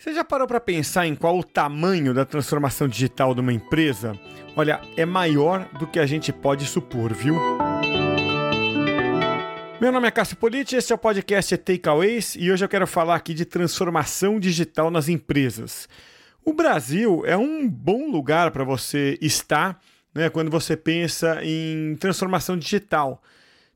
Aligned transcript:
Você 0.00 0.14
já 0.14 0.24
parou 0.24 0.46
para 0.46 0.58
pensar 0.58 1.06
em 1.06 1.14
qual 1.14 1.38
o 1.38 1.44
tamanho 1.44 2.14
da 2.14 2.24
transformação 2.24 2.88
digital 2.88 3.34
de 3.34 3.42
uma 3.42 3.52
empresa? 3.52 4.18
Olha, 4.56 4.80
é 4.96 5.04
maior 5.04 5.68
do 5.78 5.86
que 5.86 5.98
a 5.98 6.06
gente 6.06 6.32
pode 6.32 6.64
supor, 6.64 7.12
viu? 7.12 7.36
Meu 9.78 9.92
nome 9.92 10.08
é 10.08 10.10
Cássio 10.10 10.38
Politi, 10.38 10.74
este 10.74 10.90
é 10.90 10.94
o 10.94 10.98
podcast 10.98 11.54
Takeaways 11.54 12.34
e 12.34 12.50
hoje 12.50 12.64
eu 12.64 12.68
quero 12.70 12.86
falar 12.86 13.14
aqui 13.14 13.34
de 13.34 13.44
transformação 13.44 14.40
digital 14.40 14.90
nas 14.90 15.06
empresas. 15.06 15.86
O 16.42 16.54
Brasil 16.54 17.22
é 17.26 17.36
um 17.36 17.68
bom 17.68 18.10
lugar 18.10 18.52
para 18.52 18.64
você 18.64 19.18
estar 19.20 19.78
né, 20.14 20.30
quando 20.30 20.50
você 20.50 20.78
pensa 20.78 21.44
em 21.44 21.94
transformação 21.96 22.56
digital. 22.56 23.22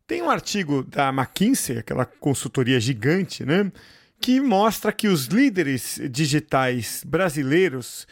Tem 0.06 0.22
um 0.22 0.30
artigo 0.30 0.84
da 0.84 1.10
McKinsey, 1.10 1.76
aquela 1.76 2.06
consultoria 2.06 2.80
gigante, 2.80 3.44
né? 3.44 3.70
Que 4.24 4.40
mostra 4.40 4.90
que 4.90 5.06
os 5.06 5.26
líderes 5.26 6.00
digitais 6.10 7.04
brasileiros 7.06 8.06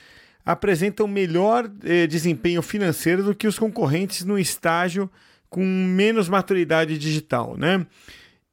apresentam 0.44 1.08
melhor 1.08 1.72
eh, 1.82 2.06
desempenho 2.06 2.60
financeiro 2.60 3.22
do 3.22 3.34
que 3.34 3.46
os 3.46 3.58
concorrentes 3.58 4.22
no 4.22 4.38
estágio 4.38 5.10
com 5.48 5.64
menos 5.64 6.28
maturidade 6.28 6.98
digital, 6.98 7.56
né? 7.56 7.86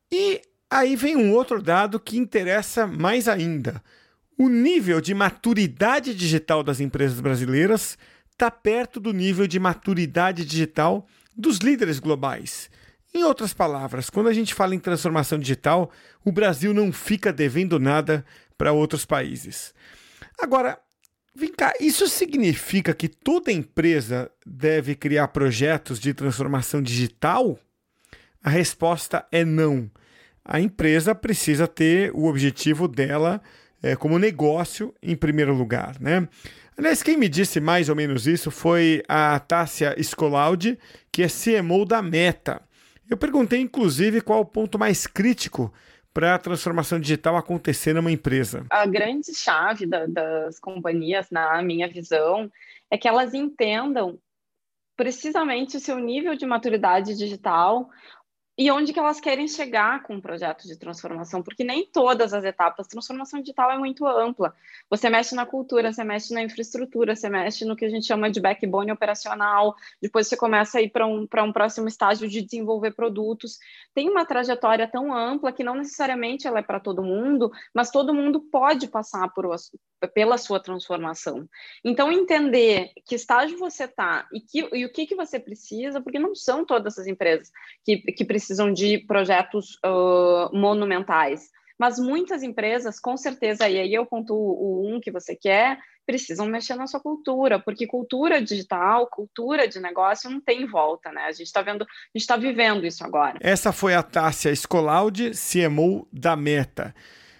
E 0.09 0.41
aí 0.69 0.95
vem 0.95 1.17
um 1.17 1.33
outro 1.33 1.61
dado 1.61 1.99
que 1.99 2.17
interessa 2.17 2.87
mais 2.87 3.27
ainda. 3.27 3.83
O 4.37 4.47
nível 4.47 5.01
de 5.01 5.13
maturidade 5.13 6.15
digital 6.15 6.63
das 6.63 6.79
empresas 6.79 7.19
brasileiras 7.19 7.97
está 8.31 8.49
perto 8.49 9.01
do 9.01 9.11
nível 9.11 9.45
de 9.45 9.59
maturidade 9.59 10.45
digital 10.45 11.05
dos 11.35 11.57
líderes 11.57 11.99
globais. 11.99 12.69
Em 13.13 13.23
outras 13.23 13.53
palavras, 13.53 14.09
quando 14.09 14.29
a 14.29 14.33
gente 14.33 14.53
fala 14.53 14.75
em 14.75 14.79
transformação 14.79 15.39
digital, 15.39 15.89
o 16.23 16.31
Brasil 16.31 16.73
não 16.73 16.91
fica 16.91 17.33
devendo 17.33 17.79
nada 17.79 18.23
para 18.57 18.71
outros 18.71 19.03
países. 19.03 19.73
Agora, 20.37 20.77
vem 21.35 21.51
cá, 21.51 21.73
isso 21.79 22.07
significa 22.07 22.93
que 22.93 23.07
toda 23.07 23.51
empresa 23.51 24.29
deve 24.45 24.93
criar 24.95 25.29
projetos 25.29 25.99
de 25.99 26.13
transformação 26.13 26.81
digital? 26.81 27.57
A 28.43 28.49
resposta 28.49 29.25
é 29.31 29.43
não. 29.43 29.89
A 30.45 30.59
empresa 30.59 31.15
precisa 31.15 31.67
ter 31.67 32.11
o 32.13 32.25
objetivo 32.25 32.87
dela 32.87 33.41
é, 33.81 33.95
como 33.95 34.19
negócio 34.19 34.93
em 35.01 35.15
primeiro 35.15 35.53
lugar, 35.53 35.99
né? 35.99 36.27
Aliás, 36.77 37.03
quem 37.03 37.17
me 37.17 37.27
disse 37.27 37.59
mais 37.59 37.89
ou 37.89 37.95
menos 37.95 38.25
isso 38.25 38.49
foi 38.49 39.03
a 39.07 39.37
Tássia 39.39 39.95
Scolaudi, 40.01 40.79
que 41.11 41.23
é 41.23 41.27
CMO 41.27 41.85
da 41.85 42.01
Meta. 42.01 42.61
Eu 43.09 43.17
perguntei, 43.17 43.59
inclusive, 43.59 44.21
qual 44.21 44.41
o 44.41 44.45
ponto 44.45 44.77
mais 44.77 45.07
crítico 45.07 45.73
para 46.13 46.35
a 46.35 46.39
transformação 46.39 46.99
digital 46.99 47.35
acontecer 47.35 47.93
numa 47.93 48.11
empresa. 48.11 48.65
A 48.69 48.85
grande 48.85 49.33
chave 49.33 49.85
da, 49.85 50.05
das 50.05 50.59
companhias, 50.59 51.29
na 51.31 51.61
minha 51.61 51.87
visão, 51.87 52.51
é 52.89 52.97
que 52.97 53.07
elas 53.07 53.33
entendam 53.33 54.19
precisamente 54.95 55.77
o 55.77 55.79
seu 55.79 55.97
nível 55.97 56.35
de 56.35 56.45
maturidade 56.45 57.15
digital, 57.15 57.89
e 58.59 58.69
onde 58.71 58.91
que 58.91 58.99
elas 58.99 59.21
querem 59.21 59.47
chegar 59.47 60.03
com 60.03 60.17
o 60.17 60.21
projeto 60.21 60.67
de 60.67 60.75
transformação, 60.75 61.41
porque 61.41 61.63
nem 61.63 61.85
todas 61.85 62.33
as 62.33 62.43
etapas, 62.43 62.89
transformação 62.89 63.39
digital 63.39 63.71
é 63.71 63.77
muito 63.77 64.05
ampla. 64.05 64.53
Você 64.89 65.09
mexe 65.09 65.33
na 65.33 65.45
cultura, 65.45 65.93
você 65.93 66.03
mexe 66.03 66.33
na 66.33 66.43
infraestrutura, 66.43 67.15
você 67.15 67.29
mexe 67.29 67.63
no 67.63 67.73
que 67.73 67.85
a 67.85 67.89
gente 67.89 68.05
chama 68.05 68.29
de 68.29 68.41
backbone 68.41 68.91
operacional, 68.91 69.73
depois 70.01 70.27
você 70.27 70.35
começa 70.35 70.77
a 70.77 70.81
ir 70.81 70.89
para 70.89 71.07
um, 71.07 71.25
um 71.25 71.53
próximo 71.53 71.87
estágio 71.87 72.27
de 72.27 72.41
desenvolver 72.41 72.91
produtos. 72.91 73.59
Tem 73.95 74.09
uma 74.09 74.25
trajetória 74.25 74.85
tão 74.91 75.15
ampla 75.15 75.53
que 75.53 75.63
não 75.63 75.75
necessariamente 75.75 76.45
ela 76.45 76.59
é 76.59 76.61
para 76.61 76.81
todo 76.81 77.01
mundo, 77.01 77.49
mas 77.73 77.89
todo 77.89 78.13
mundo 78.13 78.41
pode 78.41 78.89
passar 78.89 79.29
por, 79.29 79.55
pela 80.13 80.37
sua 80.37 80.59
transformação. 80.59 81.47
Então, 81.81 82.11
entender 82.11 82.91
que 83.05 83.15
estágio 83.15 83.57
você 83.57 83.85
está 83.85 84.27
e, 84.33 84.41
que, 84.41 84.69
e 84.73 84.85
o 84.85 84.91
que, 84.91 85.05
que 85.05 85.15
você 85.15 85.39
precisa, 85.39 86.01
porque 86.01 86.19
não 86.19 86.35
são 86.35 86.65
todas 86.65 86.97
as 86.97 87.07
empresas 87.07 87.49
que, 87.85 87.99
que 87.99 88.25
precisam 88.25 88.48
de 88.73 88.97
projetos 88.99 89.77
uh, 89.85 90.55
monumentais, 90.55 91.49
mas 91.77 91.97
muitas 91.97 92.43
empresas, 92.43 92.99
com 92.99 93.15
certeza, 93.15 93.69
e 93.69 93.79
aí 93.79 93.93
eu 93.93 94.05
ponto 94.05 94.33
o 94.33 94.85
um 94.85 94.99
que 94.99 95.11
você 95.11 95.35
quer, 95.35 95.79
precisam 96.05 96.47
mexer 96.47 96.75
na 96.75 96.87
sua 96.87 96.99
cultura, 96.99 97.59
porque 97.59 97.85
cultura 97.85 98.41
digital, 98.41 99.07
cultura 99.07 99.67
de 99.67 99.79
negócio 99.79 100.29
não 100.29 100.41
tem 100.41 100.65
volta, 100.65 101.11
né? 101.11 101.21
A 101.21 101.31
gente 101.31 101.47
está 101.47 101.61
vendo, 101.61 101.83
a 101.83 102.17
gente 102.17 102.21
está 102.23 102.35
vivendo 102.35 102.85
isso 102.85 103.03
agora. 103.05 103.37
Essa 103.41 103.71
foi 103.71 103.93
a 103.93 104.01
Tássia 104.01 104.53
Scolaude, 104.55 105.31
CMO 105.31 106.07
da 106.11 106.35
Meta. 106.35 106.93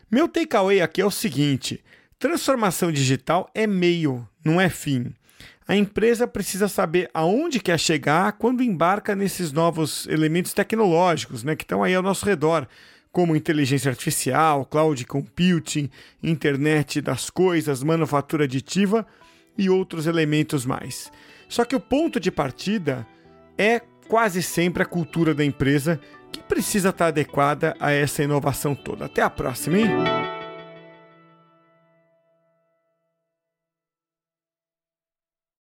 Meu 0.10 0.28
takeaway 0.28 0.82
aqui 0.82 1.02
é 1.02 1.06
o 1.06 1.12
seguinte: 1.12 1.84
Transformação 2.20 2.92
digital 2.92 3.50
é 3.56 3.66
meio, 3.66 4.28
não 4.46 4.62
é 4.62 4.70
fim. 4.70 5.16
A 5.70 5.76
empresa 5.76 6.28
precisa 6.28 6.68
saber 6.68 7.12
aonde 7.14 7.60
quer 7.60 7.80
chegar 7.80 8.32
quando 8.32 8.64
embarca 8.64 9.16
nesses 9.16 9.52
novos 9.52 10.08
elementos 10.08 10.52
tecnológicos 10.52 11.44
né, 11.44 11.56
que 11.56 11.64
estão 11.64 11.84
aí 11.84 11.94
ao 11.94 12.02
nosso 12.02 12.26
redor, 12.26 12.68
como 13.12 13.36
inteligência 13.36 13.92
artificial, 13.92 14.66
cloud 14.66 15.06
computing, 15.06 15.88
internet 16.24 17.00
das 17.02 17.30
coisas, 17.30 17.84
manufatura 17.84 18.46
aditiva 18.46 19.06
e 19.56 19.70
outros 19.70 20.08
elementos 20.08 20.66
mais. 20.66 21.12
Só 21.48 21.64
que 21.64 21.76
o 21.76 21.80
ponto 21.80 22.20
de 22.20 22.32
partida 22.32 23.06
é 23.56 23.80
quase 24.08 24.42
sempre 24.42 24.82
a 24.82 24.88
cultura 24.88 25.36
da 25.36 25.46
empresa 25.46 26.02
que 26.32 26.42
precisa 26.42 26.90
estar 26.90 27.08
adequada 27.10 27.76
a 27.80 27.92
essa 27.92 28.24
inovação 28.24 28.74
toda. 28.74 29.06
Até 29.06 29.22
a 29.22 29.30
próxima, 29.30 29.78
hein? 29.78 29.88